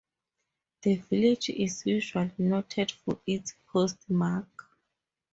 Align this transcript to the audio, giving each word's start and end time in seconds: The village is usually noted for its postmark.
The 0.81 0.95
village 0.95 1.51
is 1.51 1.85
usually 1.85 2.31
noted 2.39 2.91
for 2.91 3.21
its 3.27 3.53
postmark. 3.67 4.49